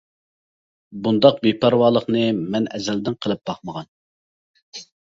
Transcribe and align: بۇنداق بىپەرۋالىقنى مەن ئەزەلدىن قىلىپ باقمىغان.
بۇنداق 1.07 1.37
بىپەرۋالىقنى 1.45 2.25
مەن 2.41 2.71
ئەزەلدىن 2.79 3.21
قىلىپ 3.27 3.47
باقمىغان. 3.53 3.95